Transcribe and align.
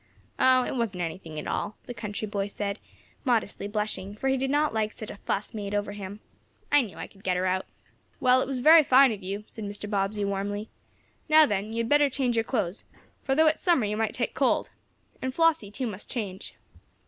"Oh, 0.39 0.63
it 0.65 0.75
wasn't 0.75 1.03
anything 1.03 1.37
at 1.37 1.45
all," 1.45 1.77
the 1.85 1.93
country 1.93 2.27
boy 2.27 2.47
said, 2.47 2.79
modestly 3.23 3.67
blushing, 3.67 4.15
for 4.15 4.29
he 4.29 4.35
did 4.35 4.49
not 4.49 4.73
like 4.73 4.93
such 4.97 5.11
a 5.11 5.17
"fuss" 5.17 5.53
made 5.53 5.75
over 5.75 5.91
him. 5.91 6.21
"I 6.71 6.81
knew 6.81 6.97
I 6.97 7.05
could 7.05 7.23
get 7.23 7.37
her 7.37 7.45
out." 7.45 7.67
"Well, 8.19 8.41
it 8.41 8.47
was 8.47 8.61
very 8.61 8.83
fine 8.83 9.11
of 9.11 9.21
you," 9.21 9.43
said 9.45 9.63
Mr. 9.65 9.87
Bobbsey, 9.87 10.25
warmly. 10.25 10.71
"Now 11.29 11.45
then, 11.45 11.69
you 11.71 11.77
had 11.83 11.89
better 11.89 12.09
change 12.09 12.35
your 12.35 12.43
clothes, 12.45 12.83
for, 13.23 13.35
though 13.35 13.45
it 13.45 13.57
is 13.57 13.61
summer, 13.61 13.85
you 13.85 13.95
might 13.95 14.15
take 14.15 14.33
cold. 14.33 14.71
And 15.21 15.35
Flossie, 15.35 15.69
too, 15.69 15.85
must 15.85 16.09
change." 16.09 16.55